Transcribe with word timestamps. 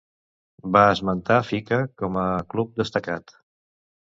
Va 0.77 0.81
esmentar 0.93 1.37
fica 1.49 1.79
com 2.03 2.17
a 2.25 2.25
club 2.55 2.73
destacat. 2.83 3.37